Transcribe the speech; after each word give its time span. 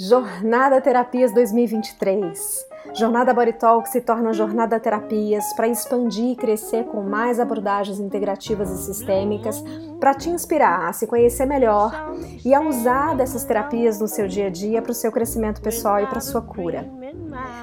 Jornada 0.00 0.80
Terapias 0.80 1.34
2023. 1.34 2.68
Jornada 2.94 3.34
Body 3.34 3.52
Talk 3.54 3.88
se 3.88 4.00
torna 4.00 4.32
Jornada 4.32 4.78
Terapias 4.78 5.52
para 5.54 5.66
expandir 5.66 6.32
e 6.32 6.36
crescer 6.36 6.84
com 6.84 7.02
mais 7.02 7.40
abordagens 7.40 7.98
integrativas 7.98 8.70
e 8.70 8.84
sistêmicas, 8.84 9.62
para 9.98 10.14
te 10.14 10.30
inspirar 10.30 10.88
a 10.88 10.92
se 10.92 11.06
conhecer 11.06 11.46
melhor 11.46 12.12
e 12.44 12.54
a 12.54 12.60
usar 12.60 13.16
dessas 13.16 13.44
terapias 13.44 14.00
no 14.00 14.06
seu 14.06 14.28
dia 14.28 14.46
a 14.46 14.50
dia 14.50 14.80
para 14.80 14.92
o 14.92 14.94
seu 14.94 15.10
crescimento 15.10 15.60
pessoal 15.60 16.00
e 16.00 16.06
para 16.06 16.20
sua 16.20 16.42
cura. 16.42 16.97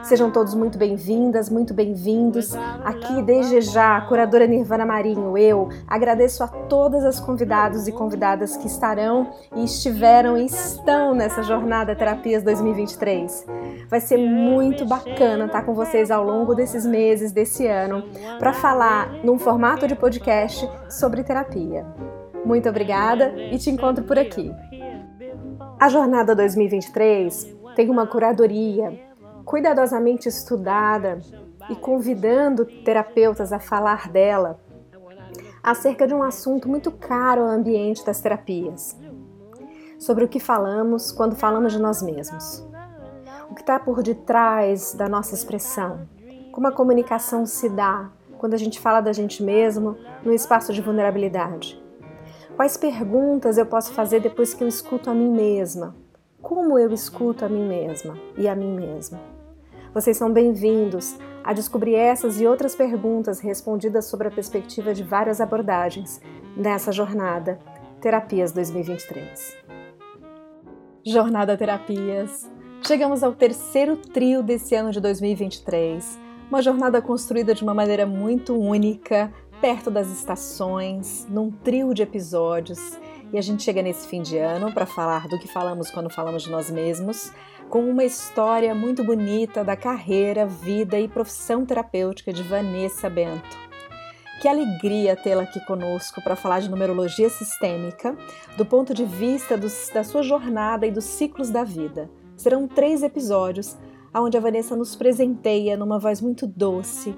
Sejam 0.04 0.32
todos 0.32 0.54
muito 0.54 0.78
bem-vindas, 0.78 1.50
muito 1.50 1.74
bem-vindos. 1.74 2.56
Aqui 2.84 3.22
desde 3.22 3.62
já, 3.62 4.02
curadora 4.02 4.48
Nirvana 4.48 4.86
Marinho, 4.86 5.38
eu 5.38 5.70
agradeço 5.88 6.44
a 6.44 6.48
todas 6.48 7.04
as 7.04 7.20
convidados 7.20 7.88
e 7.88 7.92
convidadas 7.92 8.58
que 8.58 8.68
estarão 8.68 9.32
e 9.56 9.64
estiveram 9.64 10.38
e 10.38 10.46
estão 10.46 11.14
nessa 11.14 11.44
jornada 11.44 11.96
Terapias 11.96 12.44
2023. 12.44 13.46
Vai 13.90 14.00
ser 14.00 14.18
muito 14.18 14.86
bacana 14.86 15.46
estar 15.46 15.64
com 15.64 15.74
vocês 15.74 16.10
ao 16.10 16.24
longo 16.24 16.56
desses 16.56 16.86
meses, 16.86 17.32
desse 17.32 17.68
ano, 17.68 18.04
para 18.40 18.54
falar 18.54 19.12
num 19.24 19.38
formato 19.38 19.88
de 19.88 19.96
podcast 19.96 20.68
sobre 20.90 21.24
terapia. 21.24 21.86
Muito 22.44 22.70
obrigada 22.70 23.34
e 23.38 23.58
te 23.58 23.70
encontro 23.70 24.04
por 24.04 24.18
aqui. 24.18 24.52
A 25.80 25.90
jornada 25.90 26.36
2023 26.36 27.56
tem 27.76 27.90
uma 27.90 28.08
curadoria 28.08 29.05
cuidadosamente 29.46 30.28
estudada 30.28 31.22
e 31.70 31.76
convidando 31.76 32.66
terapeutas 32.66 33.54
a 33.54 33.60
falar 33.60 34.10
dela 34.10 34.60
acerca 35.64 36.06
de 36.06 36.14
um 36.14 36.22
assunto 36.22 36.68
muito 36.68 36.92
caro 36.92 37.42
ao 37.42 37.48
ambiente 37.48 38.06
das 38.06 38.20
terapias. 38.20 38.98
Sobre 39.98 40.26
o 40.26 40.28
que 40.28 40.40
falamos 40.40 41.12
quando 41.12 41.36
falamos 41.36 41.74
de 41.74 41.80
nós 41.80 42.02
mesmos. 42.02 42.68
O 43.50 43.56
que 43.56 43.62
está 43.62 43.80
por 43.80 44.04
detrás 44.04 44.94
da 44.94 45.08
nossa 45.08 45.34
expressão. 45.34 46.08
Como 46.52 46.68
a 46.68 46.72
comunicação 46.72 47.46
se 47.46 47.70
dá 47.70 48.12
quando 48.38 48.54
a 48.54 48.58
gente 48.58 48.80
fala 48.80 49.02
da 49.02 49.14
gente 49.14 49.42
mesmo 49.42 49.98
no 50.24 50.34
espaço 50.34 50.74
de 50.74 50.82
vulnerabilidade. 50.82 51.82
Quais 52.56 52.78
perguntas 52.78 53.58
eu 53.58 53.66
posso 53.66 53.94
fazer 53.94 54.20
depois 54.20 54.54
que 54.54 54.64
eu 54.64 54.68
escuto 54.68 55.10
a 55.10 55.14
mim 55.14 55.32
mesma? 55.32 55.96
Como 56.42 56.78
eu 56.78 56.92
escuto 56.94 57.44
a 57.44 57.50
mim 57.50 57.68
mesma 57.68 58.16
e 58.38 58.48
a 58.48 58.56
mim 58.56 58.76
mesma? 58.76 59.35
Vocês 59.96 60.18
são 60.18 60.30
bem-vindos 60.30 61.18
a 61.42 61.54
descobrir 61.54 61.96
essas 61.96 62.42
e 62.42 62.46
outras 62.46 62.76
perguntas 62.76 63.40
respondidas 63.40 64.04
sobre 64.04 64.28
a 64.28 64.32
perspectiva 64.32 64.94
de 64.94 65.02
várias 65.02 65.40
abordagens 65.40 66.20
nessa 66.54 66.92
jornada 66.92 67.58
Terapias 68.02 68.52
2023. 68.52 69.56
Jornada 71.02 71.56
Terapias. 71.56 72.52
Chegamos 72.86 73.24
ao 73.24 73.32
terceiro 73.32 73.96
trio 73.96 74.44
desse 74.44 74.76
ano 74.76 74.92
de 74.92 75.00
2023. 75.00 76.20
Uma 76.50 76.62
jornada 76.62 77.02
construída 77.02 77.56
de 77.56 77.64
uma 77.64 77.74
maneira 77.74 78.06
muito 78.06 78.54
única, 78.54 79.32
perto 79.62 79.90
das 79.90 80.10
estações, 80.10 81.26
num 81.30 81.50
trio 81.50 81.94
de 81.94 82.04
episódios. 82.04 83.00
E 83.32 83.38
a 83.38 83.42
gente 83.42 83.64
chega 83.64 83.82
nesse 83.82 84.10
fim 84.10 84.22
de 84.22 84.38
ano 84.38 84.74
para 84.74 84.86
falar 84.86 85.30
do 85.30 85.40
que 85.40 85.48
falamos 85.48 85.90
quando 85.90 86.10
falamos 86.10 86.44
de 86.44 86.52
nós 86.52 86.70
mesmos 86.70 87.32
com 87.70 87.90
uma 87.90 88.04
história 88.04 88.74
muito 88.76 89.04
bonita 89.04 89.64
da 89.64 89.76
carreira, 89.76 90.46
vida 90.46 91.00
e 91.00 91.08
profissão 91.08 91.66
terapêutica 91.66 92.32
de 92.32 92.44
Vanessa 92.44 93.10
Bento. 93.10 93.58
Que 94.42 94.48
alegria 94.48 95.16
tê-la 95.16 95.44
aqui 95.44 95.60
conosco 95.66 96.22
para 96.22 96.36
falar 96.36 96.60
de 96.60 96.70
numerologia 96.70 97.30
sistêmica, 97.30 98.16
do 98.58 98.66
ponto 98.66 98.94
de 98.94 99.06
vista 99.06 99.58
da 99.58 100.04
sua 100.04 100.22
jornada 100.22 100.86
e 100.86 100.92
dos 100.92 101.06
ciclos 101.06 101.50
da 101.50 101.64
vida. 101.64 102.10
Serão 102.36 102.68
três 102.68 103.02
episódios 103.02 103.78
onde 104.14 104.38
a 104.38 104.42
Vanessa 104.42 104.76
nos 104.76 104.96
presenteia 104.96 105.76
numa 105.76 106.00
voz 106.00 106.22
muito 106.22 106.46
doce, 106.48 107.16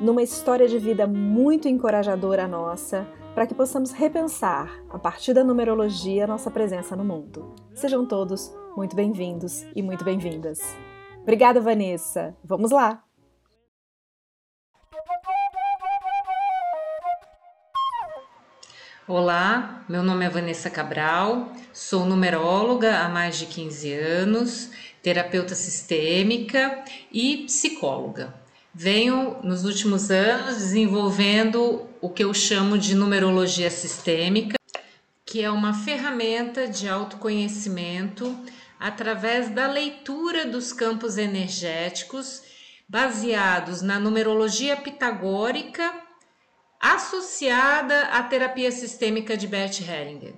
numa 0.00 0.22
história 0.22 0.66
de 0.66 0.78
vida 0.78 1.06
muito 1.06 1.68
encorajadora 1.68 2.48
nossa, 2.48 3.06
para 3.34 3.46
que 3.46 3.54
possamos 3.54 3.92
repensar, 3.92 4.70
a 4.90 4.98
partir 4.98 5.32
da 5.32 5.42
numerologia, 5.42 6.26
nossa 6.26 6.50
presença 6.50 6.94
no 6.94 7.04
mundo. 7.04 7.54
Sejam 7.74 8.04
todos 8.04 8.52
muito 8.76 8.94
bem-vindos 8.94 9.64
e 9.74 9.82
muito 9.82 10.04
bem-vindas. 10.04 10.58
Obrigada, 11.22 11.60
Vanessa. 11.60 12.36
Vamos 12.44 12.70
lá! 12.70 13.02
Olá, 19.08 19.84
meu 19.88 20.02
nome 20.02 20.24
é 20.24 20.28
Vanessa 20.28 20.70
Cabral, 20.70 21.48
sou 21.72 22.06
numeróloga 22.06 22.98
há 22.98 23.08
mais 23.08 23.36
de 23.36 23.46
15 23.46 23.92
anos, 23.92 24.70
terapeuta 25.02 25.54
sistêmica 25.54 26.84
e 27.10 27.44
psicóloga. 27.44 28.32
Venho 28.72 29.38
nos 29.42 29.64
últimos 29.64 30.10
anos 30.10 30.56
desenvolvendo 30.56 31.91
o 32.02 32.10
que 32.10 32.24
eu 32.24 32.34
chamo 32.34 32.76
de 32.76 32.96
numerologia 32.96 33.70
sistêmica, 33.70 34.56
que 35.24 35.40
é 35.40 35.48
uma 35.48 35.72
ferramenta 35.72 36.66
de 36.66 36.88
autoconhecimento 36.88 38.36
através 38.78 39.48
da 39.48 39.68
leitura 39.68 40.44
dos 40.44 40.72
campos 40.72 41.16
energéticos 41.16 42.42
baseados 42.88 43.82
na 43.82 44.00
numerologia 44.00 44.76
pitagórica 44.76 45.94
associada 46.80 48.08
à 48.08 48.20
terapia 48.24 48.72
sistêmica 48.72 49.36
de 49.36 49.46
Bert 49.46 49.80
Hellinger. 49.80 50.34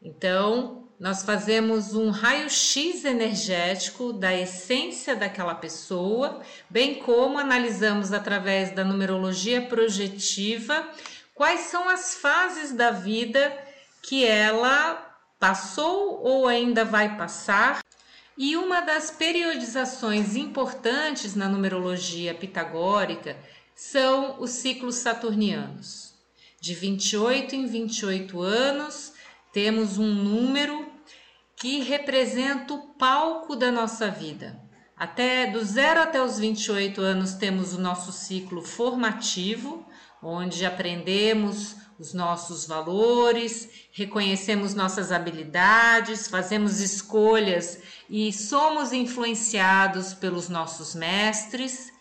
Então, 0.00 0.79
nós 1.00 1.22
fazemos 1.22 1.94
um 1.94 2.10
raio-x 2.10 3.06
energético 3.06 4.12
da 4.12 4.36
essência 4.36 5.16
daquela 5.16 5.54
pessoa, 5.54 6.42
bem 6.68 6.96
como 6.96 7.38
analisamos 7.38 8.12
através 8.12 8.72
da 8.72 8.84
numerologia 8.84 9.62
projetiva 9.62 10.86
quais 11.34 11.60
são 11.60 11.88
as 11.88 12.16
fases 12.16 12.74
da 12.74 12.90
vida 12.90 13.50
que 14.02 14.26
ela 14.26 15.16
passou 15.38 16.20
ou 16.22 16.46
ainda 16.46 16.84
vai 16.84 17.16
passar. 17.16 17.82
E 18.36 18.54
uma 18.54 18.82
das 18.82 19.10
periodizações 19.10 20.36
importantes 20.36 21.34
na 21.34 21.48
numerologia 21.48 22.34
pitagórica 22.34 23.38
são 23.74 24.38
os 24.38 24.50
ciclos 24.50 24.96
saturnianos. 24.96 26.12
De 26.60 26.74
28 26.74 27.56
em 27.56 27.66
28 27.66 28.42
anos, 28.42 29.14
temos 29.52 29.96
um 29.96 30.06
número 30.06 30.89
que 31.60 31.82
representa 31.82 32.72
o 32.72 32.78
palco 32.94 33.54
da 33.54 33.70
nossa 33.70 34.10
vida. 34.10 34.58
Até 34.96 35.46
do 35.46 35.62
zero 35.62 36.00
até 36.00 36.22
os 36.22 36.38
28 36.38 37.02
anos 37.02 37.34
temos 37.34 37.74
o 37.74 37.80
nosso 37.80 38.12
ciclo 38.12 38.62
formativo, 38.62 39.86
onde 40.22 40.64
aprendemos 40.64 41.76
os 41.98 42.14
nossos 42.14 42.66
valores, 42.66 43.68
reconhecemos 43.92 44.74
nossas 44.74 45.12
habilidades, 45.12 46.28
fazemos 46.28 46.80
escolhas 46.80 47.78
e 48.08 48.32
somos 48.32 48.90
influenciados 48.94 50.14
pelos 50.14 50.48
nossos 50.48 50.94
mestres. 50.94 51.92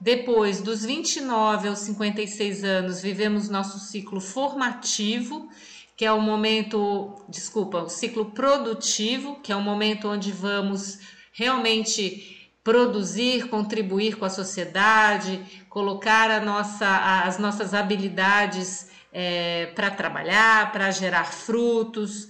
Depois, 0.00 0.60
dos 0.60 0.84
29 0.84 1.66
aos 1.66 1.80
56 1.80 2.62
anos, 2.62 3.00
vivemos 3.00 3.48
nosso 3.48 3.80
ciclo 3.80 4.20
formativo, 4.20 5.48
que 5.98 6.04
é 6.04 6.12
o 6.12 6.20
momento, 6.20 7.12
desculpa, 7.28 7.82
o 7.82 7.88
ciclo 7.88 8.26
produtivo, 8.26 9.40
que 9.40 9.50
é 9.50 9.56
o 9.56 9.60
momento 9.60 10.08
onde 10.08 10.30
vamos 10.30 11.00
realmente 11.32 12.52
produzir, 12.62 13.48
contribuir 13.48 14.16
com 14.16 14.24
a 14.24 14.30
sociedade, 14.30 15.64
colocar 15.68 16.30
a 16.30 16.38
nossa, 16.38 16.86
as 17.24 17.40
nossas 17.40 17.74
habilidades 17.74 18.88
é, 19.12 19.72
para 19.74 19.90
trabalhar, 19.90 20.70
para 20.70 20.88
gerar 20.92 21.24
frutos, 21.24 22.28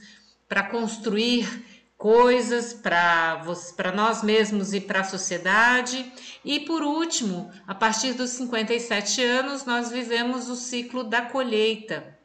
para 0.49 0.63
construir 0.63 1.63
coisas 1.99 2.73
para 2.73 3.93
nós 3.95 4.23
mesmos 4.23 4.73
e 4.73 4.81
para 4.81 5.01
a 5.01 5.05
sociedade. 5.05 6.11
E 6.43 6.61
por 6.61 6.83
último, 6.83 7.51
a 7.67 7.75
partir 7.75 8.15
dos 8.15 8.31
57 8.31 9.23
anos, 9.23 9.67
nós 9.67 9.91
vivemos 9.91 10.49
o 10.49 10.57
ciclo 10.57 11.05
da 11.05 11.21
colheita, 11.21 12.18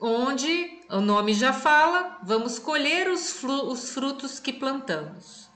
onde 0.00 0.80
o 0.90 1.00
nome 1.00 1.34
já 1.34 1.52
fala, 1.52 2.18
vamos 2.22 2.58
colher 2.58 3.08
os, 3.08 3.42
os 3.42 3.90
frutos 3.90 4.38
que 4.38 4.52
plantamos. 4.52 5.48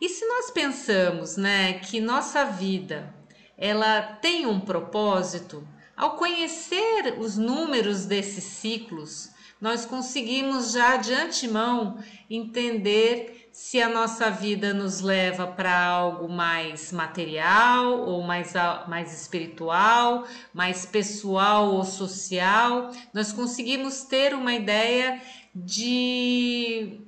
E 0.00 0.08
se 0.08 0.26
nós 0.26 0.50
pensamos, 0.50 1.36
né, 1.36 1.74
que 1.74 2.00
nossa 2.00 2.44
vida 2.44 3.14
ela 3.56 4.00
tem 4.00 4.46
um 4.46 4.58
propósito, 4.58 5.66
ao 5.94 6.16
conhecer 6.16 7.18
os 7.18 7.36
números 7.36 8.06
desses 8.06 8.44
ciclos, 8.44 9.30
nós 9.60 9.84
conseguimos 9.84 10.72
já 10.72 10.96
de 10.96 11.12
antemão 11.12 12.02
entender 12.30 13.39
se 13.52 13.80
a 13.80 13.88
nossa 13.88 14.30
vida 14.30 14.72
nos 14.72 15.00
leva 15.00 15.46
para 15.46 15.86
algo 15.86 16.28
mais 16.28 16.92
material 16.92 18.00
ou 18.00 18.22
mais, 18.22 18.52
mais 18.88 19.12
espiritual, 19.12 20.26
mais 20.54 20.86
pessoal 20.86 21.74
ou 21.74 21.84
social. 21.84 22.90
Nós 23.12 23.32
conseguimos 23.32 24.02
ter 24.02 24.34
uma 24.34 24.54
ideia 24.54 25.20
de 25.54 27.00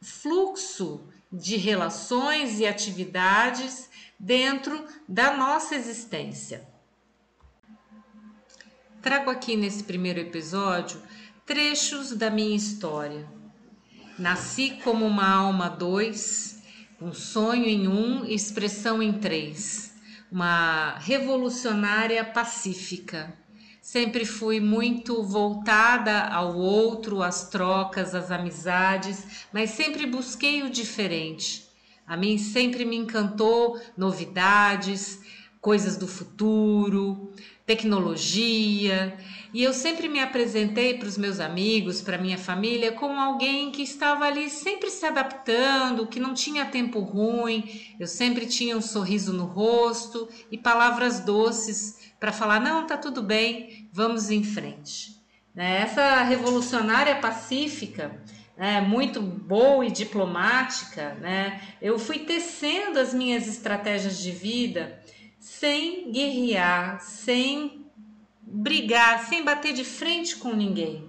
fluxo 0.00 1.00
de 1.32 1.56
relações 1.56 2.60
e 2.60 2.66
atividades 2.66 3.90
dentro 4.18 4.86
da 5.08 5.36
nossa 5.36 5.74
existência. 5.74 6.68
Trago 9.02 9.30
aqui 9.30 9.56
nesse 9.56 9.82
primeiro 9.82 10.20
episódio 10.20 11.02
trechos 11.44 12.12
da 12.12 12.30
minha 12.30 12.56
história. 12.56 13.28
Nasci 14.16 14.78
como 14.84 15.04
uma 15.04 15.28
alma 15.28 15.68
dois, 15.68 16.62
um 17.02 17.12
sonho 17.12 17.64
em 17.64 17.88
um, 17.88 18.24
expressão 18.24 19.02
em 19.02 19.14
três, 19.14 19.92
uma 20.30 20.96
revolucionária 20.98 22.24
pacífica. 22.24 23.36
Sempre 23.82 24.24
fui 24.24 24.60
muito 24.60 25.20
voltada 25.24 26.28
ao 26.28 26.56
outro, 26.56 27.24
às 27.24 27.48
trocas, 27.48 28.14
às 28.14 28.30
amizades, 28.30 29.46
mas 29.52 29.70
sempre 29.70 30.06
busquei 30.06 30.62
o 30.62 30.70
diferente. 30.70 31.68
A 32.06 32.16
mim 32.16 32.38
sempre 32.38 32.84
me 32.84 32.96
encantou 32.96 33.80
novidades, 33.96 35.18
coisas 35.64 35.96
do 35.96 36.06
futuro, 36.06 37.32
tecnologia, 37.64 39.16
e 39.50 39.64
eu 39.64 39.72
sempre 39.72 40.10
me 40.10 40.20
apresentei 40.20 40.98
para 40.98 41.08
os 41.08 41.16
meus 41.16 41.40
amigos, 41.40 42.02
para 42.02 42.18
minha 42.18 42.36
família, 42.36 42.92
como 42.92 43.18
alguém 43.18 43.70
que 43.70 43.80
estava 43.80 44.26
ali 44.26 44.50
sempre 44.50 44.90
se 44.90 45.06
adaptando, 45.06 46.06
que 46.06 46.20
não 46.20 46.34
tinha 46.34 46.66
tempo 46.66 47.00
ruim. 47.00 47.80
Eu 47.98 48.06
sempre 48.06 48.44
tinha 48.44 48.76
um 48.76 48.82
sorriso 48.82 49.32
no 49.32 49.46
rosto 49.46 50.28
e 50.52 50.58
palavras 50.58 51.20
doces 51.20 52.12
para 52.20 52.30
falar: 52.30 52.60
não, 52.60 52.86
tá 52.86 52.98
tudo 52.98 53.22
bem, 53.22 53.88
vamos 53.90 54.28
em 54.28 54.44
frente. 54.44 55.18
Né? 55.54 55.80
Essa 55.80 56.24
revolucionária 56.24 57.16
pacífica, 57.16 58.20
né, 58.54 58.82
muito 58.82 59.22
boa 59.22 59.86
e 59.86 59.90
diplomática, 59.90 61.14
né, 61.14 61.58
eu 61.80 61.98
fui 61.98 62.18
tecendo 62.18 62.98
as 62.98 63.14
minhas 63.14 63.48
estratégias 63.48 64.18
de 64.18 64.30
vida 64.30 65.02
sem 65.44 66.10
guerrear, 66.10 67.02
sem 67.02 67.84
brigar, 68.40 69.28
sem 69.28 69.44
bater 69.44 69.74
de 69.74 69.84
frente 69.84 70.36
com 70.36 70.54
ninguém. 70.54 71.04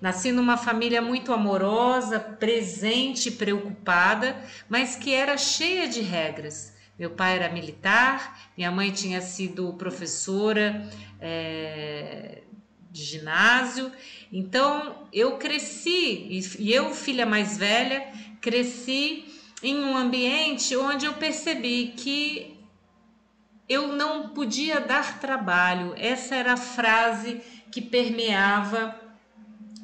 Nasci 0.00 0.32
numa 0.32 0.56
família 0.56 1.00
muito 1.00 1.32
amorosa, 1.32 2.18
presente 2.18 3.30
preocupada, 3.30 4.42
mas 4.68 4.96
que 4.96 5.14
era 5.14 5.38
cheia 5.38 5.88
de 5.88 6.00
regras. 6.00 6.74
Meu 6.98 7.10
pai 7.10 7.36
era 7.36 7.48
militar, 7.48 8.50
minha 8.56 8.72
mãe 8.72 8.90
tinha 8.90 9.20
sido 9.20 9.72
professora 9.74 10.90
é, 11.20 12.42
de 12.90 13.04
ginásio, 13.04 13.92
então 14.32 15.06
eu 15.12 15.36
cresci, 15.36 16.28
e 16.58 16.72
eu, 16.72 16.92
filha 16.92 17.24
mais 17.24 17.56
velha, 17.56 18.04
cresci 18.40 19.26
em 19.62 19.76
um 19.76 19.96
ambiente 19.96 20.76
onde 20.76 21.06
eu 21.06 21.14
percebi 21.14 21.94
que 21.96 22.55
eu 23.68 23.88
não 23.88 24.28
podia 24.28 24.80
dar 24.80 25.18
trabalho. 25.18 25.94
Essa 25.96 26.34
era 26.34 26.52
a 26.52 26.56
frase 26.56 27.40
que 27.70 27.80
permeava 27.80 28.94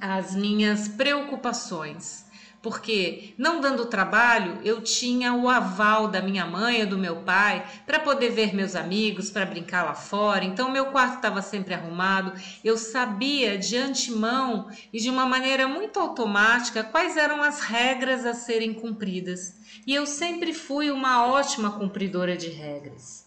as 0.01 0.35
minhas 0.35 0.89
preocupações. 0.89 2.31
Porque 2.63 3.35
não 3.37 3.61
dando 3.61 3.87
trabalho, 3.87 4.61
eu 4.65 4.81
tinha 4.81 5.35
o 5.35 5.49
aval 5.49 6.07
da 6.07 6.23
minha 6.23 6.47
mãe 6.47 6.83
ou 6.83 6.87
do 6.87 6.97
meu 6.97 7.17
pai 7.17 7.67
para 7.85 7.99
poder 7.99 8.31
ver 8.31 8.55
meus 8.55 8.77
amigos, 8.77 9.31
para 9.31 9.45
brincar 9.45 9.85
lá 9.85 9.95
fora. 9.95 10.45
Então, 10.45 10.71
meu 10.71 10.87
quarto 10.87 11.17
estava 11.17 11.43
sempre 11.43 11.75
arrumado. 11.75 12.33
Eu 12.63 12.79
sabia 12.79 13.59
de 13.59 13.77
antemão 13.77 14.71
e 14.93 15.01
de 15.01 15.11
uma 15.11 15.27
maneira 15.27 15.67
muito 15.67 15.99
automática 15.99 16.85
quais 16.85 17.17
eram 17.17 17.43
as 17.43 17.61
regras 17.61 18.25
a 18.25 18.33
serem 18.33 18.73
cumpridas. 18.73 19.57
E 19.85 19.93
eu 19.93 20.07
sempre 20.07 20.55
fui 20.55 20.89
uma 20.89 21.27
ótima 21.27 21.73
cumpridora 21.73 22.37
de 22.37 22.49
regras. 22.49 23.22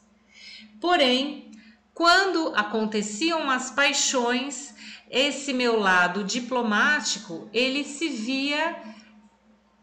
Porém, 0.85 1.49
quando 1.95 2.53
aconteciam 2.55 3.49
as 3.49 3.71
paixões, 3.71 4.75
esse 5.09 5.51
meu 5.51 5.79
lado 5.79 6.23
diplomático, 6.23 7.49
ele 7.51 7.83
se 7.83 8.07
via 8.07 8.75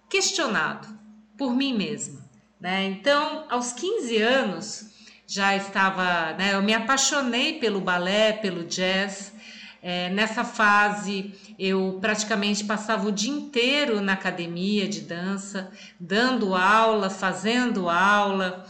questionado 0.08 0.86
por 1.36 1.56
mim 1.56 1.76
mesma. 1.76 2.24
Né? 2.60 2.84
Então, 2.84 3.44
aos 3.50 3.72
15 3.72 4.16
anos, 4.18 4.90
já 5.26 5.56
estava, 5.56 6.34
né, 6.34 6.54
eu 6.54 6.62
me 6.62 6.72
apaixonei 6.72 7.58
pelo 7.58 7.80
balé, 7.80 8.34
pelo 8.34 8.62
jazz. 8.62 9.32
É, 9.82 10.08
nessa 10.08 10.44
fase, 10.44 11.34
eu 11.58 11.98
praticamente 12.00 12.62
passava 12.62 13.08
o 13.08 13.12
dia 13.12 13.32
inteiro 13.32 14.00
na 14.00 14.12
academia 14.12 14.86
de 14.88 15.00
dança, 15.00 15.72
dando 15.98 16.54
aula, 16.54 17.10
fazendo 17.10 17.88
aula. 17.88 18.64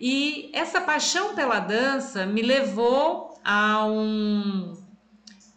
E 0.00 0.50
essa 0.52 0.80
paixão 0.80 1.34
pela 1.34 1.60
dança 1.60 2.26
me 2.26 2.42
levou 2.42 3.38
a 3.44 3.84
um, 3.86 4.76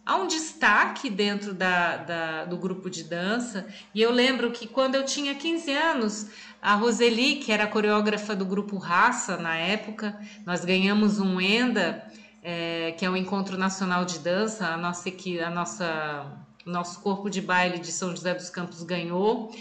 a 0.06 0.16
um 0.16 0.26
destaque 0.26 1.10
dentro 1.10 1.52
da, 1.52 1.96
da, 1.96 2.44
do 2.44 2.56
grupo 2.56 2.88
de 2.88 3.04
dança. 3.04 3.66
E 3.94 4.00
eu 4.00 4.10
lembro 4.10 4.50
que 4.50 4.66
quando 4.66 4.94
eu 4.94 5.04
tinha 5.04 5.34
15 5.34 5.72
anos, 5.72 6.30
a 6.60 6.74
Roseli, 6.74 7.36
que 7.36 7.52
era 7.52 7.66
coreógrafa 7.66 8.34
do 8.34 8.44
grupo 8.44 8.76
Raça 8.76 9.36
na 9.36 9.56
época, 9.56 10.18
nós 10.46 10.64
ganhamos 10.64 11.18
um 11.18 11.40
ENDA, 11.40 12.04
é, 12.42 12.92
que 12.92 13.04
é 13.04 13.10
o 13.10 13.16
Encontro 13.16 13.56
Nacional 13.56 14.04
de 14.04 14.18
Dança, 14.18 14.66
a 14.66 14.76
nossa, 14.76 15.10
a 15.44 15.50
nossa, 15.50 16.26
nosso 16.64 17.00
corpo 17.00 17.28
de 17.28 17.40
baile 17.40 17.78
de 17.78 17.90
São 17.92 18.10
José 18.10 18.34
dos 18.34 18.50
Campos 18.50 18.82
ganhou. 18.82 19.52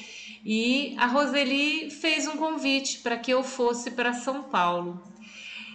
E 0.44 0.96
a 0.98 1.06
Roseli 1.06 1.90
fez 1.90 2.28
um 2.28 2.38
convite 2.38 3.00
para 3.00 3.18
que 3.18 3.32
eu 3.32 3.44
fosse 3.44 3.92
para 3.92 4.14
São 4.14 4.44
Paulo. 4.44 5.02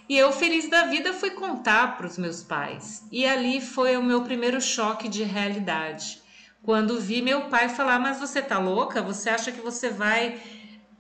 E 0.09 0.19
eu, 0.19 0.33
feliz 0.33 0.69
da 0.69 0.85
vida, 0.85 1.13
fui 1.13 1.31
contar 1.31 1.97
para 1.97 2.07
os 2.07 2.19
meus 2.19 2.43
pais. 2.43 3.07
E 3.11 3.25
ali 3.25 3.61
foi 3.61 3.97
o 3.97 4.03
meu 4.03 4.23
primeiro 4.23 4.61
choque 4.61 5.09
de 5.09 5.23
realidade. 5.23 6.21
Quando 6.63 7.01
vi 7.01 7.23
meu 7.23 7.43
pai 7.43 7.69
falar: 7.69 7.99
Mas 7.99 8.21
você 8.21 8.43
tá 8.43 8.59
louca? 8.59 9.03
Você 9.03 9.31
acha 9.31 9.51
que 9.51 9.61
você 9.61 9.91
vai 9.91 10.41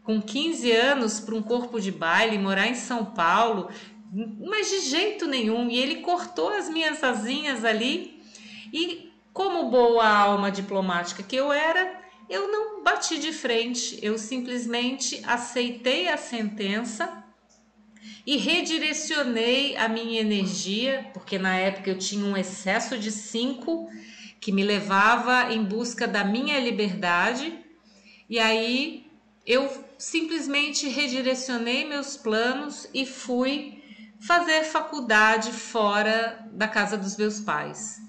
com 0.02 0.20
15 0.20 0.72
anos 0.72 1.20
para 1.20 1.34
um 1.34 1.42
corpo 1.42 1.80
de 1.80 1.92
baile, 1.92 2.38
morar 2.38 2.66
em 2.66 2.74
São 2.74 3.04
Paulo? 3.04 3.68
Mas 4.40 4.70
de 4.70 4.80
jeito 4.80 5.26
nenhum. 5.26 5.68
E 5.68 5.78
ele 5.78 5.96
cortou 5.96 6.50
as 6.50 6.68
minhas 6.68 7.02
asinhas 7.02 7.64
ali. 7.64 8.22
E, 8.72 9.12
como 9.32 9.70
boa 9.70 10.06
alma 10.06 10.50
diplomática 10.50 11.22
que 11.22 11.36
eu 11.36 11.52
era, 11.52 12.01
eu 12.32 12.50
não 12.50 12.82
bati 12.82 13.18
de 13.18 13.30
frente, 13.30 13.98
eu 14.02 14.16
simplesmente 14.16 15.20
aceitei 15.26 16.08
a 16.08 16.16
sentença 16.16 17.22
e 18.26 18.38
redirecionei 18.38 19.76
a 19.76 19.86
minha 19.86 20.18
energia, 20.18 21.10
porque 21.12 21.38
na 21.38 21.54
época 21.54 21.90
eu 21.90 21.98
tinha 21.98 22.24
um 22.24 22.34
excesso 22.34 22.98
de 22.98 23.12
cinco 23.12 23.86
que 24.40 24.50
me 24.50 24.64
levava 24.64 25.52
em 25.52 25.62
busca 25.62 26.08
da 26.08 26.24
minha 26.24 26.58
liberdade, 26.58 27.52
e 28.30 28.38
aí 28.38 29.06
eu 29.44 29.70
simplesmente 29.98 30.88
redirecionei 30.88 31.84
meus 31.84 32.16
planos 32.16 32.88
e 32.94 33.04
fui 33.04 33.82
fazer 34.26 34.64
faculdade 34.64 35.52
fora 35.52 36.48
da 36.52 36.66
casa 36.66 36.96
dos 36.96 37.14
meus 37.18 37.40
pais. 37.40 38.00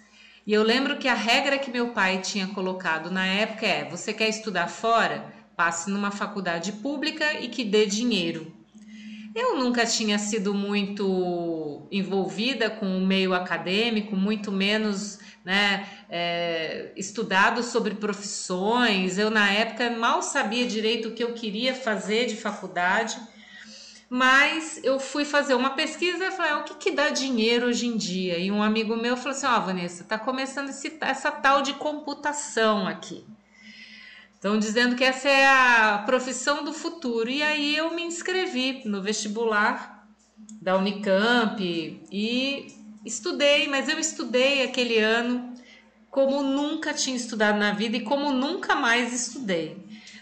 E 0.46 0.52
eu 0.52 0.62
lembro 0.62 0.98
que 0.98 1.08
a 1.08 1.14
regra 1.14 1.58
que 1.58 1.72
meu 1.72 1.90
pai 1.90 2.20
tinha 2.20 2.48
colocado 2.48 3.10
na 3.10 3.26
época 3.26 3.66
é: 3.66 3.86
você 3.86 4.14
quer 4.14 4.28
estudar 4.28 4.68
fora? 4.68 5.34
Passe 5.56 5.90
numa 5.90 6.12
faculdade 6.12 6.72
pública 6.74 7.40
e 7.40 7.48
que 7.48 7.64
dê 7.64 7.86
dinheiro. 7.86 8.52
Eu 9.36 9.58
nunca 9.58 9.86
tinha 9.86 10.20
sido 10.20 10.54
muito 10.54 11.88
envolvida 11.92 12.70
com 12.70 12.98
o 12.98 13.06
meio 13.06 13.34
acadêmico, 13.34 14.16
muito 14.16 14.52
menos 14.52 15.18
né, 15.44 15.88
é, 16.10 16.92
estudado 16.96 17.64
sobre 17.64 17.96
profissões. 17.96 19.18
Eu, 19.18 19.32
na 19.32 19.50
época, 19.50 19.90
mal 19.90 20.22
sabia 20.22 20.68
direito 20.68 21.10
o 21.10 21.12
que 21.14 21.24
eu 21.24 21.34
queria 21.34 21.74
fazer 21.74 22.28
de 22.28 22.36
faculdade 22.36 23.18
mas 24.14 24.80
eu 24.84 25.00
fui 25.00 25.26
fazer 25.26 25.56
uma 25.56 25.72
pesquisa 25.72 26.28
e 26.28 26.32
falei, 26.32 26.52
ah, 26.52 26.60
o 26.60 26.64
que, 26.66 26.76
que 26.76 26.92
dá 26.92 27.10
dinheiro 27.10 27.66
hoje 27.66 27.88
em 27.88 27.98
dia? 27.98 28.38
E 28.38 28.52
um 28.52 28.62
amigo 28.62 28.96
meu 28.96 29.18
falou 29.18 29.32
assim, 29.32 29.48
ó, 29.48 29.58
oh, 29.58 29.62
Vanessa, 29.62 30.04
tá 30.04 30.20
começando 30.20 30.70
esse, 30.70 30.96
essa 31.02 31.32
tal 31.32 31.64
de 31.64 31.74
computação 31.74 32.88
aqui. 32.88 33.26
Estão 34.36 34.60
dizendo 34.60 34.96
que 34.96 35.04
essa 35.04 35.28
é 35.28 35.48
a 35.48 36.04
profissão 36.06 36.64
do 36.64 36.72
futuro. 36.72 37.28
E 37.28 37.42
aí 37.42 37.76
eu 37.76 37.96
me 37.96 38.04
inscrevi 38.04 38.84
no 38.86 39.02
vestibular 39.02 40.08
da 40.62 40.78
Unicamp 40.78 41.60
e 42.12 42.68
estudei, 43.04 43.68
mas 43.68 43.90
eu 43.90 43.98
estudei 43.98 44.62
aquele 44.62 45.00
ano 45.00 45.56
como 46.12 46.44
nunca 46.44 46.94
tinha 46.94 47.16
estudado 47.16 47.58
na 47.58 47.72
vida 47.72 47.98
e 47.98 48.02
como 48.02 48.32
nunca 48.32 48.76
mais 48.76 49.12
estudei. 49.12 49.76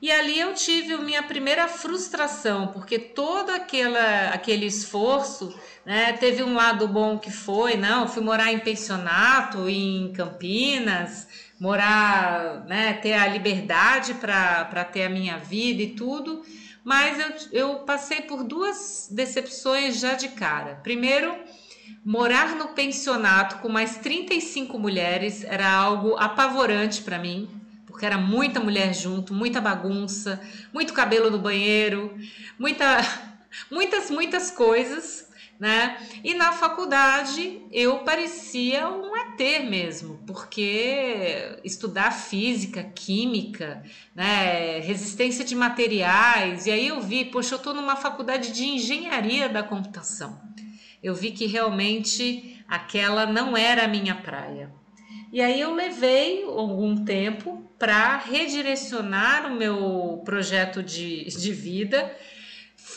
E 0.00 0.10
ali 0.10 0.38
eu 0.38 0.54
tive 0.54 0.96
minha 0.98 1.22
primeira 1.22 1.68
frustração, 1.68 2.68
porque 2.68 2.98
todo 2.98 3.50
aquela, 3.50 4.28
aquele 4.28 4.66
esforço 4.66 5.54
né, 5.84 6.12
teve 6.14 6.42
um 6.42 6.54
lado 6.54 6.86
bom 6.86 7.18
que 7.18 7.30
foi, 7.30 7.76
não, 7.76 8.08
fui 8.08 8.22
morar 8.22 8.52
em 8.52 8.60
pensionato 8.60 9.68
em 9.68 10.12
Campinas, 10.12 11.26
morar, 11.60 12.64
né, 12.66 12.94
ter 12.94 13.12
a 13.12 13.28
liberdade 13.28 14.14
para 14.14 14.84
ter 14.84 15.04
a 15.04 15.10
minha 15.10 15.38
vida 15.38 15.82
e 15.82 15.94
tudo, 15.94 16.42
mas 16.82 17.48
eu, 17.52 17.60
eu 17.60 17.78
passei 17.80 18.22
por 18.22 18.42
duas 18.42 19.08
decepções 19.12 20.00
já 20.00 20.14
de 20.14 20.30
cara. 20.30 20.80
Primeiro, 20.82 21.36
Morar 22.04 22.56
no 22.56 22.68
pensionato 22.68 23.56
com 23.58 23.68
mais 23.68 23.98
35 23.98 24.78
mulheres 24.78 25.44
era 25.44 25.70
algo 25.70 26.16
apavorante 26.16 27.02
para 27.02 27.18
mim, 27.18 27.46
porque 27.86 28.06
era 28.06 28.16
muita 28.16 28.58
mulher 28.58 28.94
junto, 28.94 29.34
muita 29.34 29.60
bagunça, 29.60 30.40
muito 30.72 30.94
cabelo 30.94 31.30
no 31.30 31.38
banheiro, 31.38 32.16
muita, 32.58 33.00
muitas, 33.70 34.10
muitas 34.10 34.50
coisas, 34.50 35.29
né? 35.60 35.98
E 36.24 36.34
na 36.34 36.52
faculdade 36.52 37.62
eu 37.70 37.98
parecia 37.98 38.88
um 38.88 39.14
ET 39.14 39.68
mesmo, 39.68 40.18
porque 40.26 41.60
estudar 41.62 42.10
física, 42.10 42.82
química, 42.82 43.84
né, 44.14 44.80
resistência 44.80 45.44
de 45.44 45.54
materiais, 45.54 46.66
e 46.66 46.70
aí 46.72 46.88
eu 46.88 47.00
vi, 47.00 47.26
poxa, 47.26 47.54
eu 47.54 47.58
estou 47.58 47.74
numa 47.74 47.94
faculdade 47.94 48.52
de 48.52 48.64
engenharia 48.64 49.48
da 49.48 49.62
computação 49.62 50.50
eu 51.02 51.14
vi 51.14 51.30
que 51.30 51.46
realmente 51.46 52.62
aquela 52.68 53.26
não 53.26 53.56
era 53.56 53.84
a 53.84 53.88
minha 53.88 54.14
praia. 54.14 54.70
E 55.32 55.40
aí 55.40 55.60
eu 55.60 55.74
levei 55.74 56.44
algum 56.44 57.04
tempo 57.04 57.70
para 57.78 58.18
redirecionar 58.18 59.46
o 59.46 59.54
meu 59.54 60.22
projeto 60.24 60.82
de, 60.82 61.24
de 61.24 61.52
vida. 61.52 62.14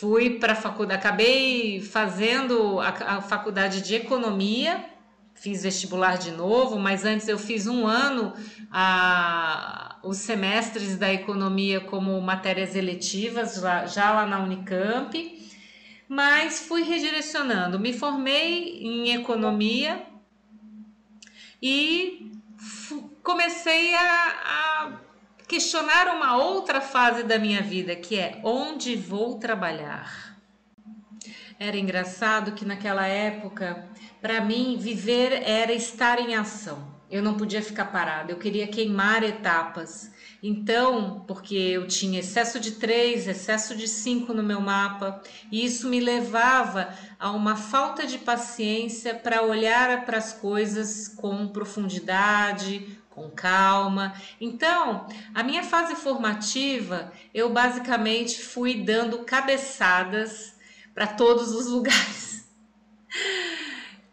Fui 0.03 0.31
para 0.31 0.51
a 0.51 0.55
faculdade, 0.57 0.99
acabei 0.99 1.79
fazendo 1.79 2.81
a, 2.81 2.89
a 2.89 3.21
faculdade 3.21 3.81
de 3.81 3.95
economia, 3.95 4.83
fiz 5.33 5.63
vestibular 5.63 6.17
de 6.17 6.29
novo, 6.29 6.77
mas 6.77 7.05
antes 7.05 7.29
eu 7.29 7.39
fiz 7.39 7.67
um 7.67 7.87
ano 7.87 8.33
a, 8.69 9.95
os 10.03 10.17
semestres 10.17 10.97
da 10.97 11.13
economia 11.13 11.79
como 11.79 12.19
matérias 12.19 12.75
eletivas, 12.75 13.55
já, 13.55 13.85
já 13.85 14.11
lá 14.11 14.25
na 14.25 14.43
Unicamp 14.43 15.41
mas 16.05 16.59
fui 16.67 16.83
redirecionando. 16.83 17.79
Me 17.79 17.93
formei 17.93 18.79
em 18.81 19.13
economia 19.13 20.05
e 21.61 22.29
comecei 23.23 23.95
a, 23.95 24.01
a 24.01 24.91
questionar 25.53 26.07
uma 26.07 26.35
outra 26.35 26.81
fase 26.81 27.21
da 27.21 27.37
minha 27.37 27.61
vida, 27.61 27.95
que 27.95 28.17
é 28.17 28.39
onde 28.43 28.95
vou 28.95 29.37
trabalhar. 29.37 30.35
Era 31.59 31.77
engraçado 31.77 32.53
que 32.53 32.65
naquela 32.65 33.05
época, 33.05 33.87
para 34.19 34.41
mim, 34.41 34.77
viver 34.79 35.43
era 35.47 35.71
estar 35.71 36.17
em 36.17 36.33
ação. 36.33 36.91
Eu 37.07 37.21
não 37.21 37.35
podia 37.35 37.61
ficar 37.61 37.85
parada, 37.85 38.31
eu 38.31 38.39
queria 38.39 38.65
queimar 38.65 39.21
etapas. 39.21 40.11
Então, 40.41 41.23
porque 41.27 41.53
eu 41.53 41.87
tinha 41.87 42.19
excesso 42.19 42.59
de 42.59 42.71
três, 42.71 43.27
excesso 43.27 43.75
de 43.75 43.87
cinco 43.87 44.33
no 44.33 44.41
meu 44.41 44.59
mapa, 44.59 45.21
e 45.51 45.63
isso 45.63 45.87
me 45.87 45.99
levava 45.99 46.89
a 47.19 47.29
uma 47.29 47.55
falta 47.55 48.07
de 48.07 48.17
paciência 48.17 49.13
para 49.13 49.43
olhar 49.43 50.03
para 50.03 50.17
as 50.17 50.33
coisas 50.33 51.07
com 51.07 51.47
profundidade, 51.47 52.99
com 53.13 53.29
calma. 53.29 54.13
Então, 54.41 55.07
a 55.33 55.43
minha 55.43 55.63
fase 55.63 55.95
formativa, 55.95 57.11
eu 57.33 57.49
basicamente 57.49 58.41
fui 58.41 58.83
dando 58.83 59.19
cabeçadas 59.19 60.55
para 60.93 61.07
todos 61.07 61.51
os 61.51 61.67
lugares. 61.71 62.47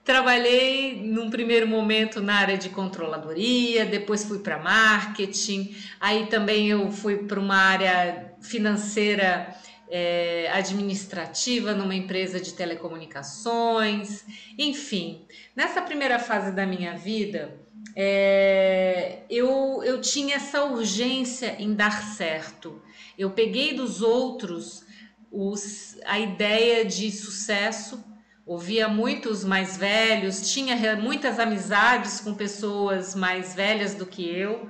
Trabalhei 0.05 1.01
num 1.03 1.31
primeiro 1.31 1.69
momento 1.69 2.21
na 2.21 2.35
área 2.35 2.59
de 2.59 2.69
controladoria, 2.69 3.87
depois 3.87 4.25
fui 4.25 4.41
para 4.41 4.59
marketing, 4.59 5.75
aí 6.01 6.27
também 6.27 6.69
eu 6.69 6.91
fui 6.91 7.19
para 7.19 7.39
uma 7.39 7.57
área 7.57 8.35
financeira 8.41 9.55
é, 9.91 10.49
administrativa 10.53 11.75
numa 11.75 11.95
empresa 11.95 12.41
de 12.41 12.55
telecomunicações, 12.55 14.25
enfim. 14.57 15.27
Nessa 15.55 15.83
primeira 15.83 16.19
fase 16.19 16.53
da 16.53 16.65
minha 16.65 16.97
vida, 16.97 17.60
é, 17.97 19.21
eu, 19.29 19.83
eu 19.85 20.01
tinha 20.01 20.37
essa 20.37 20.65
urgência 20.65 21.57
em 21.59 21.75
dar 21.75 22.03
certo. 22.03 22.81
Eu 23.19 23.31
peguei 23.31 23.75
dos 23.75 24.03
outros 24.03 24.85
os, 25.31 25.99
a 26.05 26.19
ideia 26.19 26.85
de 26.85 27.11
sucesso 27.11 28.03
ouvia 28.51 28.89
muitos 28.89 29.45
mais 29.45 29.77
velhos, 29.77 30.53
tinha 30.53 30.97
muitas 30.97 31.39
amizades 31.39 32.21
com 32.21 32.35
pessoas 32.35 33.15
mais 33.15 33.55
velhas 33.55 33.95
do 33.95 34.05
que 34.05 34.29
eu, 34.29 34.69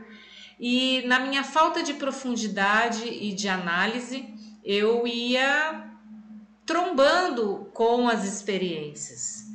e 0.59 1.02
na 1.07 1.19
minha 1.19 1.43
falta 1.43 1.83
de 1.83 1.95
profundidade 1.95 3.09
e 3.09 3.33
de 3.33 3.49
análise, 3.49 4.29
eu 4.62 5.07
ia 5.07 5.90
trombando 6.67 7.71
com 7.73 8.07
as 8.07 8.25
experiências. 8.25 9.50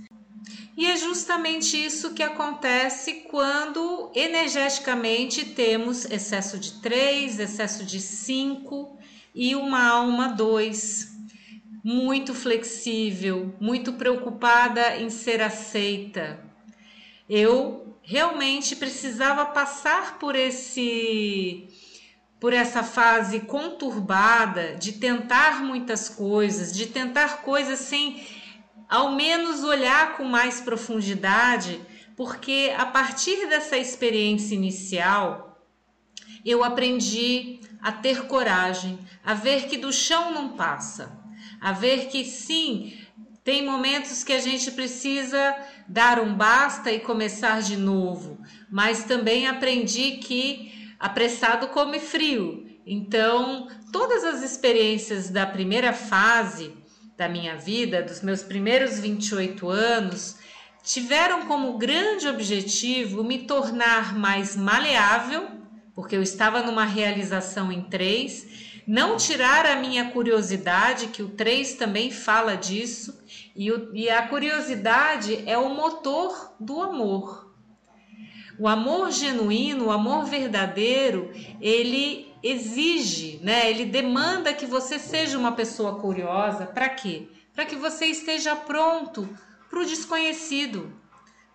E 0.78 0.86
é 0.86 0.98
justamente 0.98 1.84
isso 1.84 2.14
que 2.14 2.22
acontece 2.22 3.26
quando 3.30 4.12
energeticamente 4.14 5.46
temos 5.46 6.04
excesso 6.06 6.60
de 6.60 6.82
três, 6.82 7.40
excesso 7.40 7.86
de 7.86 8.02
cinco 8.02 9.00
e 9.34 9.56
uma 9.56 9.88
alma 9.88 10.28
dois 10.30 11.16
muito 11.82 12.34
flexível, 12.34 13.56
muito 13.60 13.94
preocupada 13.94 14.98
em 14.98 15.10
ser 15.10 15.42
aceita. 15.42 16.44
Eu 17.30 17.98
realmente 18.02 18.76
precisava 18.76 19.46
passar 19.46 20.20
por 20.20 20.36
esse 20.36 21.70
por 22.38 22.54
essa 22.54 22.84
fase 22.84 23.40
conturbada 23.40 24.76
de 24.76 24.94
tentar 24.94 25.64
muitas 25.64 26.10
coisas, 26.10 26.76
de 26.76 26.86
tentar 26.88 27.42
coisas 27.42 27.80
sem 27.80 28.24
ao 28.90 29.14
menos 29.14 29.64
olhar 29.64 30.18
com 30.18 30.24
mais 30.24 30.62
profundidade, 30.62 31.80
porque 32.16 32.74
a 32.78 32.86
partir 32.86 33.48
dessa 33.48 33.78
experiência 33.78 34.56
inicial 34.56 35.62
eu 36.46 36.64
aprendi 36.64 37.60
a 37.82 37.92
ter 37.92 38.28
coragem, 38.28 39.00
a 39.24 39.34
ver 39.34 39.68
que 39.68 39.78
do 39.78 39.92
chão 39.92 40.32
não 40.32 40.50
passa 40.50 41.26
a 41.66 41.72
ver 41.72 42.08
que 42.10 42.24
sim, 42.24 42.94
tem 43.44 43.66
momentos 43.66 44.24
que 44.24 44.34
a 44.34 44.40
gente 44.40 44.72
precisa 44.72 45.56
dar 45.88 46.20
um 46.20 46.36
basta 46.36 46.92
e 46.92 47.00
começar 47.00 47.62
de 47.62 47.78
novo, 47.78 48.40
mas 48.70 49.04
também 49.04 49.48
aprendi 49.48 50.18
que 50.18 50.94
apressado 51.00 51.68
come 51.70 52.00
frio. 52.00 52.66
Então, 52.86 53.68
todas 53.92 54.24
as 54.24 54.44
experiências 54.44 55.30
da 55.32 55.46
primeira 55.46 55.92
fase 55.92 56.72
da 57.18 57.30
minha 57.30 57.56
vida, 57.56 58.02
dos 58.02 58.22
meus 58.22 58.44
primeiros 58.44 59.00
28 59.00 59.70
anos, 59.70 60.38
tiveram 60.84 61.48
como 61.48 61.78
grande 61.78 62.28
objetivo 62.28 63.24
me 63.24 63.40
tornar 63.40 64.18
mais 64.18 64.56
maleável, 64.56 65.48
porque 65.94 66.16
eu 66.16 66.22
estava 66.22 66.62
numa 66.62 66.86
realização 66.86 67.72
em 67.72 67.82
três 67.82 68.66
não 68.88 69.18
tirar 69.18 69.66
a 69.66 69.76
minha 69.78 70.12
curiosidade, 70.12 71.08
que 71.08 71.24
o 71.24 71.30
3 71.30 71.74
também 71.74 72.12
fala 72.12 72.56
disso, 72.56 73.20
e, 73.56 73.72
o, 73.72 73.96
e 73.96 74.10
a 74.10 74.28
curiosidade 74.28 75.44
é 75.48 75.58
o 75.58 75.74
motor 75.74 76.54
do 76.60 76.82
amor. 76.82 77.54
O 78.60 78.68
amor 78.68 79.12
genuíno, 79.12 79.88
o 79.88 79.92
amor 79.92 80.26
verdadeiro, 80.26 81.32
ele 81.60 82.32
exige, 82.46 83.40
né? 83.42 83.70
Ele 83.72 83.86
demanda 83.86 84.54
que 84.54 84.68
você 84.68 85.00
seja 85.00 85.36
uma 85.36 85.54
pessoa 85.54 86.00
curiosa. 86.00 86.68
Para 86.68 86.90
quê? 86.90 87.28
Para 87.54 87.66
que 87.66 87.76
você 87.76 88.06
esteja 88.06 88.56
pronto 88.56 89.28
para 89.68 89.80
o 89.80 89.86
desconhecido, 89.86 90.94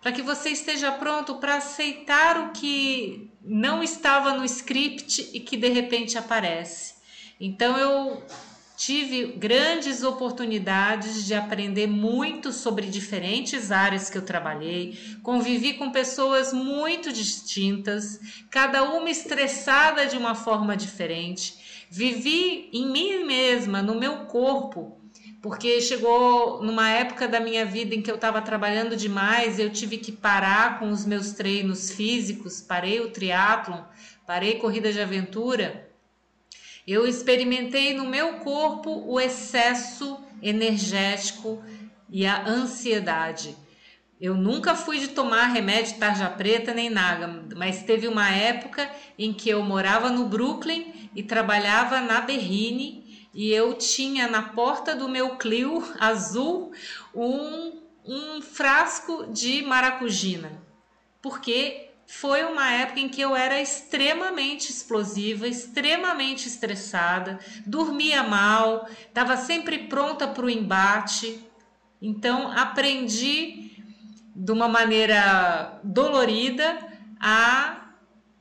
para 0.01 0.11
que 0.11 0.21
você 0.21 0.49
esteja 0.49 0.91
pronto 0.91 1.35
para 1.35 1.55
aceitar 1.55 2.37
o 2.37 2.51
que 2.51 3.31
não 3.41 3.81
estava 3.81 4.33
no 4.33 4.43
script 4.43 5.29
e 5.33 5.39
que 5.39 5.55
de 5.55 5.69
repente 5.69 6.17
aparece. 6.17 6.95
Então 7.39 7.77
eu 7.77 8.21
tive 8.81 9.33
grandes 9.33 10.01
oportunidades 10.01 11.23
de 11.27 11.35
aprender 11.35 11.85
muito 11.85 12.51
sobre 12.51 12.87
diferentes 12.87 13.71
áreas 13.71 14.09
que 14.09 14.17
eu 14.17 14.23
trabalhei, 14.23 14.97
convivi 15.21 15.75
com 15.75 15.91
pessoas 15.91 16.51
muito 16.51 17.13
distintas, 17.13 18.19
cada 18.49 18.81
uma 18.81 19.07
estressada 19.07 20.07
de 20.07 20.17
uma 20.17 20.33
forma 20.33 20.75
diferente, 20.75 21.85
vivi 21.91 22.71
em 22.73 22.91
mim 22.91 23.23
mesma, 23.23 23.83
no 23.83 23.99
meu 23.99 24.25
corpo, 24.25 24.99
porque 25.43 25.79
chegou 25.79 26.63
numa 26.63 26.89
época 26.89 27.27
da 27.27 27.39
minha 27.39 27.63
vida 27.63 27.93
em 27.93 28.01
que 28.01 28.09
eu 28.09 28.15
estava 28.15 28.41
trabalhando 28.41 28.95
demais, 28.95 29.59
eu 29.59 29.69
tive 29.69 29.99
que 29.99 30.11
parar 30.11 30.79
com 30.79 30.89
os 30.89 31.05
meus 31.05 31.33
treinos 31.33 31.91
físicos, 31.91 32.61
parei 32.61 32.99
o 32.99 33.11
triatlon, 33.11 33.83
parei 34.25 34.55
corrida 34.55 34.91
de 34.91 34.99
aventura. 34.99 35.90
Eu 36.91 37.07
experimentei 37.07 37.93
no 37.93 38.05
meu 38.05 38.39
corpo 38.39 39.05
o 39.07 39.17
excesso 39.17 40.19
energético 40.41 41.63
e 42.09 42.25
a 42.25 42.45
ansiedade. 42.45 43.55
Eu 44.19 44.35
nunca 44.35 44.75
fui 44.75 44.99
de 44.99 45.07
tomar 45.07 45.45
remédio 45.45 45.97
tarja 45.97 46.29
preta 46.29 46.73
nem 46.73 46.89
nada, 46.89 47.45
mas 47.55 47.81
teve 47.83 48.09
uma 48.09 48.29
época 48.29 48.91
em 49.17 49.31
que 49.31 49.49
eu 49.49 49.63
morava 49.63 50.09
no 50.09 50.25
Brooklyn 50.25 51.09
e 51.15 51.23
trabalhava 51.23 52.01
na 52.01 52.19
Berrine 52.19 53.29
e 53.33 53.49
eu 53.53 53.73
tinha 53.75 54.27
na 54.27 54.41
porta 54.41 54.93
do 54.93 55.07
meu 55.07 55.37
Clio 55.37 55.81
azul 55.97 56.73
um, 57.15 57.83
um 58.05 58.41
frasco 58.41 59.27
de 59.31 59.61
maracujina, 59.61 60.61
porque 61.21 61.90
foi 62.11 62.43
uma 62.43 62.69
época 62.73 62.99
em 62.99 63.07
que 63.07 63.21
eu 63.21 63.33
era 63.33 63.61
extremamente 63.61 64.69
explosiva, 64.69 65.47
extremamente 65.47 66.45
estressada, 66.45 67.39
dormia 67.65 68.21
mal, 68.21 68.85
estava 69.07 69.37
sempre 69.37 69.87
pronta 69.87 70.27
para 70.27 70.45
o 70.45 70.49
embate. 70.49 71.41
Então 72.01 72.51
aprendi 72.51 73.81
de 74.35 74.51
uma 74.51 74.67
maneira 74.67 75.79
dolorida 75.85 76.85
a 77.17 77.93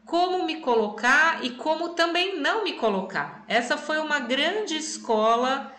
como 0.05 0.45
me 0.45 0.57
colocar 0.57 1.45
e 1.45 1.51
como 1.51 1.91
também 1.91 2.41
não 2.41 2.65
me 2.65 2.73
colocar. 2.73 3.45
Essa 3.47 3.79
foi 3.79 3.99
uma 4.01 4.19
grande 4.19 4.77
escola 4.77 5.73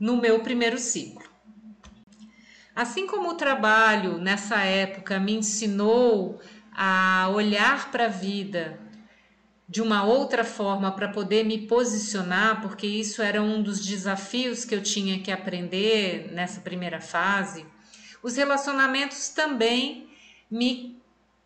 no 0.00 0.16
meu 0.16 0.40
primeiro 0.40 0.78
ciclo. 0.78 1.28
Assim 2.74 3.06
como 3.06 3.28
o 3.28 3.34
trabalho 3.34 4.16
nessa 4.16 4.62
época 4.62 5.20
me 5.20 5.34
ensinou 5.34 6.40
a 6.72 7.30
olhar 7.32 7.90
para 7.90 8.06
a 8.06 8.08
vida 8.08 8.78
de 9.68 9.80
uma 9.80 10.02
outra 10.02 10.42
forma 10.42 10.90
para 10.90 11.08
poder 11.08 11.44
me 11.44 11.66
posicionar, 11.66 12.60
porque 12.60 12.86
isso 12.86 13.22
era 13.22 13.40
um 13.40 13.62
dos 13.62 13.86
desafios 13.86 14.64
que 14.64 14.74
eu 14.74 14.82
tinha 14.82 15.20
que 15.20 15.30
aprender 15.30 16.32
nessa 16.32 16.60
primeira 16.60 17.00
fase. 17.00 17.64
Os 18.20 18.36
relacionamentos 18.36 19.28
também 19.28 20.08
me 20.50 21.00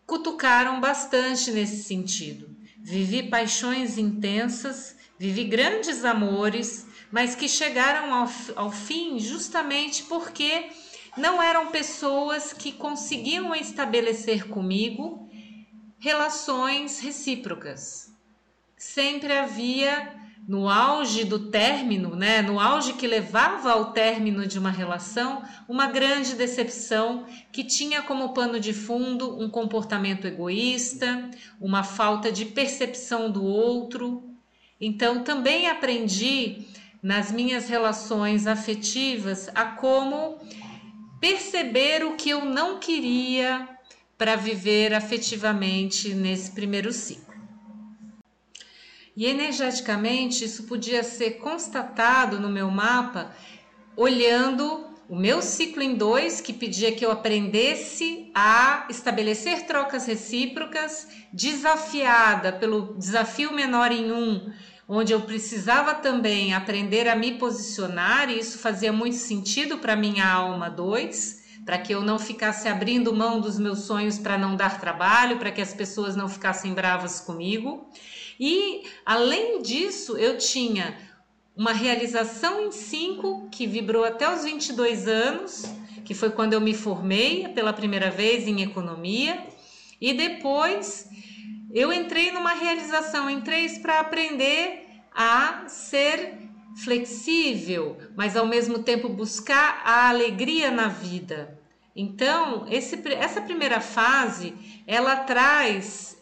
cutucaram 0.06 0.80
bastante 0.80 1.50
nesse 1.50 1.84
sentido. 1.84 2.48
Vivi 2.78 3.24
paixões 3.24 3.98
intensas, 3.98 4.96
vivi 5.18 5.44
grandes 5.44 6.04
amores, 6.04 6.86
mas 7.12 7.34
que 7.34 7.48
chegaram 7.48 8.12
ao, 8.12 8.28
ao 8.56 8.72
fim 8.72 9.18
justamente 9.18 10.02
porque 10.04 10.70
não 11.16 11.42
eram 11.42 11.70
pessoas 11.70 12.52
que 12.52 12.72
conseguiam 12.72 13.54
estabelecer 13.54 14.48
comigo 14.48 15.28
relações 15.98 17.00
recíprocas. 17.00 18.12
Sempre 18.76 19.32
havia 19.32 20.12
no 20.46 20.68
auge 20.68 21.24
do 21.24 21.50
término, 21.50 22.14
né, 22.14 22.42
no 22.42 22.60
auge 22.60 22.92
que 22.92 23.06
levava 23.06 23.72
ao 23.72 23.92
término 23.92 24.46
de 24.46 24.58
uma 24.58 24.70
relação, 24.70 25.42
uma 25.66 25.86
grande 25.86 26.34
decepção 26.34 27.24
que 27.50 27.64
tinha 27.64 28.02
como 28.02 28.34
pano 28.34 28.60
de 28.60 28.74
fundo 28.74 29.42
um 29.42 29.48
comportamento 29.48 30.26
egoísta, 30.26 31.30
uma 31.58 31.82
falta 31.82 32.30
de 32.30 32.44
percepção 32.44 33.30
do 33.30 33.42
outro. 33.42 34.22
Então, 34.78 35.24
também 35.24 35.70
aprendi 35.70 36.66
nas 37.02 37.32
minhas 37.32 37.68
relações 37.68 38.46
afetivas 38.46 39.48
a 39.54 39.64
como 39.64 40.38
perceber 41.24 42.04
o 42.04 42.16
que 42.16 42.28
eu 42.28 42.44
não 42.44 42.78
queria 42.78 43.66
para 44.18 44.36
viver 44.36 44.92
afetivamente 44.92 46.12
nesse 46.12 46.50
primeiro 46.50 46.92
ciclo. 46.92 47.32
E 49.16 49.24
energeticamente 49.24 50.44
isso 50.44 50.64
podia 50.64 51.02
ser 51.02 51.38
constatado 51.38 52.38
no 52.38 52.50
meu 52.50 52.70
mapa 52.70 53.34
olhando 53.96 54.86
o 55.08 55.16
meu 55.16 55.40
ciclo 55.40 55.82
em 55.82 55.94
dois, 55.94 56.42
que 56.42 56.52
pedia 56.52 56.92
que 56.92 57.06
eu 57.06 57.10
aprendesse 57.10 58.30
a 58.34 58.86
estabelecer 58.90 59.64
trocas 59.64 60.04
recíprocas, 60.04 61.08
desafiada 61.32 62.52
pelo 62.52 62.98
desafio 62.98 63.50
menor 63.50 63.90
em 63.90 64.12
um, 64.12 64.52
onde 64.88 65.12
eu 65.12 65.20
precisava 65.22 65.94
também 65.94 66.52
aprender 66.52 67.08
a 67.08 67.16
me 67.16 67.32
posicionar, 67.38 68.30
e 68.30 68.38
isso 68.38 68.58
fazia 68.58 68.92
muito 68.92 69.16
sentido 69.16 69.78
para 69.78 69.96
minha 69.96 70.26
alma 70.26 70.68
dois, 70.68 71.42
para 71.64 71.78
que 71.78 71.94
eu 71.94 72.02
não 72.02 72.18
ficasse 72.18 72.68
abrindo 72.68 73.14
mão 73.14 73.40
dos 73.40 73.58
meus 73.58 73.80
sonhos 73.80 74.18
para 74.18 74.36
não 74.36 74.54
dar 74.54 74.78
trabalho, 74.78 75.38
para 75.38 75.50
que 75.50 75.62
as 75.62 75.72
pessoas 75.72 76.14
não 76.14 76.28
ficassem 76.28 76.74
bravas 76.74 77.20
comigo. 77.20 77.88
E 78.38 78.82
além 79.06 79.62
disso, 79.62 80.18
eu 80.18 80.36
tinha 80.36 80.96
uma 81.56 81.72
realização 81.72 82.66
em 82.66 82.70
5 82.72 83.48
que 83.50 83.66
vibrou 83.66 84.04
até 84.04 84.32
os 84.32 84.44
22 84.44 85.08
anos, 85.08 85.64
que 86.04 86.12
foi 86.12 86.30
quando 86.30 86.52
eu 86.52 86.60
me 86.60 86.74
formei 86.74 87.48
pela 87.48 87.72
primeira 87.72 88.10
vez 88.10 88.46
em 88.46 88.60
economia, 88.60 89.46
e 90.00 90.12
depois 90.12 91.08
eu 91.74 91.92
entrei 91.92 92.30
numa 92.30 92.54
realização 92.54 93.28
em 93.28 93.40
3 93.40 93.78
para 93.78 93.98
aprender 93.98 94.86
a 95.12 95.64
ser 95.66 96.38
flexível, 96.84 97.98
mas 98.16 98.36
ao 98.36 98.46
mesmo 98.46 98.78
tempo 98.78 99.08
buscar 99.08 99.82
a 99.84 100.08
alegria 100.08 100.70
na 100.70 100.86
vida. 100.86 101.58
Então, 101.96 102.66
esse, 102.70 103.00
essa 103.12 103.40
primeira 103.42 103.80
fase, 103.80 104.54
ela 104.86 105.16
traz 105.16 106.16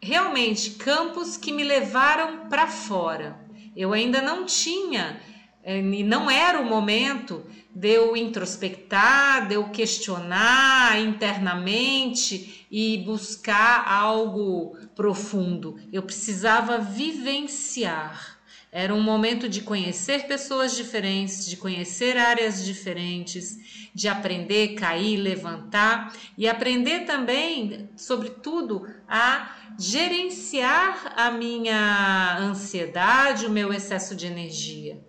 realmente 0.00 0.72
campos 0.72 1.36
que 1.36 1.52
me 1.52 1.62
levaram 1.62 2.48
para 2.48 2.66
fora. 2.66 3.38
Eu 3.76 3.92
ainda 3.92 4.20
não 4.20 4.44
tinha 4.44 5.20
e 5.64 6.02
não 6.02 6.30
era 6.30 6.60
o 6.60 6.64
momento 6.64 7.44
de 7.74 7.90
eu 7.90 8.16
introspectar, 8.16 9.46
de 9.46 9.54
eu 9.54 9.68
questionar 9.70 11.00
internamente 11.00 12.66
e 12.70 12.98
buscar 12.98 13.86
algo 13.86 14.76
profundo. 14.96 15.78
Eu 15.92 16.02
precisava 16.02 16.78
vivenciar. 16.78 18.38
Era 18.70 18.94
um 18.94 19.00
momento 19.00 19.48
de 19.48 19.62
conhecer 19.62 20.26
pessoas 20.26 20.76
diferentes, 20.76 21.46
de 21.46 21.56
conhecer 21.56 22.16
áreas 22.16 22.64
diferentes, 22.64 23.90
de 23.94 24.08
aprender, 24.08 24.74
cair, 24.74 25.16
levantar 25.16 26.12
e 26.36 26.46
aprender 26.48 27.06
também, 27.06 27.88
sobretudo, 27.96 28.86
a 29.08 29.56
gerenciar 29.78 31.14
a 31.16 31.30
minha 31.30 32.36
ansiedade, 32.38 33.46
o 33.46 33.50
meu 33.50 33.72
excesso 33.72 34.14
de 34.14 34.26
energia. 34.26 35.00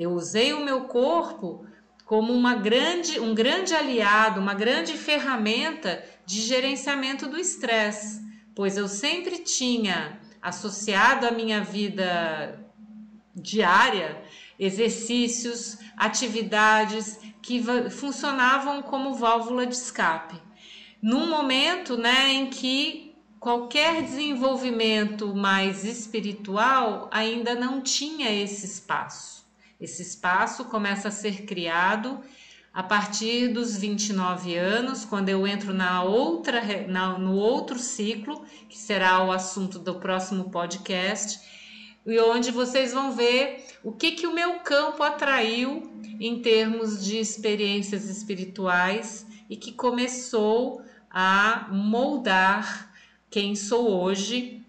Eu 0.00 0.12
usei 0.14 0.54
o 0.54 0.64
meu 0.64 0.84
corpo 0.84 1.66
como 2.06 2.32
uma 2.32 2.54
grande, 2.54 3.20
um 3.20 3.34
grande 3.34 3.74
aliado, 3.74 4.40
uma 4.40 4.54
grande 4.54 4.94
ferramenta 4.94 6.02
de 6.24 6.40
gerenciamento 6.40 7.28
do 7.28 7.38
estresse, 7.38 8.22
pois 8.54 8.78
eu 8.78 8.88
sempre 8.88 9.40
tinha 9.40 10.18
associado 10.40 11.26
à 11.26 11.30
minha 11.30 11.62
vida 11.62 12.64
diária, 13.36 14.24
exercícios, 14.58 15.76
atividades 15.98 17.18
que 17.42 17.62
funcionavam 17.90 18.80
como 18.80 19.12
válvula 19.12 19.66
de 19.66 19.74
escape. 19.74 20.40
Num 21.02 21.28
momento 21.28 21.98
né, 21.98 22.32
em 22.32 22.46
que 22.46 23.14
qualquer 23.38 24.00
desenvolvimento 24.00 25.34
mais 25.34 25.84
espiritual 25.84 27.10
ainda 27.12 27.54
não 27.54 27.82
tinha 27.82 28.32
esse 28.32 28.64
espaço. 28.64 29.39
Esse 29.80 30.02
espaço 30.02 30.66
começa 30.66 31.08
a 31.08 31.10
ser 31.10 31.46
criado 31.46 32.20
a 32.72 32.82
partir 32.82 33.48
dos 33.48 33.76
29 33.76 34.54
anos, 34.56 35.04
quando 35.04 35.28
eu 35.28 35.46
entro 35.46 35.72
na 35.72 36.02
outra, 36.02 36.60
na, 36.86 37.18
no 37.18 37.34
outro 37.34 37.78
ciclo, 37.78 38.44
que 38.68 38.78
será 38.78 39.24
o 39.24 39.32
assunto 39.32 39.78
do 39.78 39.96
próximo 39.96 40.50
podcast, 40.50 41.40
e 42.06 42.18
onde 42.20 42.50
vocês 42.50 42.92
vão 42.92 43.12
ver 43.12 43.64
o 43.82 43.92
que, 43.92 44.12
que 44.12 44.26
o 44.26 44.34
meu 44.34 44.60
campo 44.60 45.02
atraiu 45.02 45.90
em 46.20 46.40
termos 46.40 47.04
de 47.04 47.18
experiências 47.18 48.04
espirituais 48.04 49.26
e 49.48 49.56
que 49.56 49.72
começou 49.72 50.82
a 51.10 51.68
moldar 51.72 52.92
quem 53.28 53.56
sou 53.56 53.90
hoje 53.90 54.64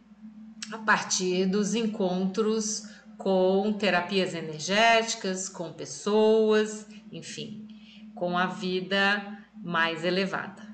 a 0.72 0.78
partir 0.78 1.46
dos 1.46 1.76
encontros 1.76 2.84
com 3.22 3.72
terapias 3.74 4.34
energéticas, 4.34 5.48
com 5.48 5.72
pessoas, 5.72 6.88
enfim, 7.12 7.68
com 8.16 8.38
a 8.38 8.48
vida 8.48 9.46
mais 9.56 10.04
elevada. 10.04 10.68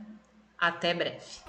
Até 0.58 0.94
breve. 0.94 1.47